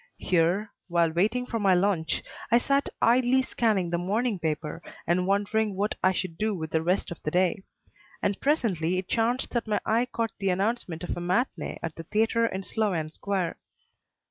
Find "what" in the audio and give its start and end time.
5.75-5.93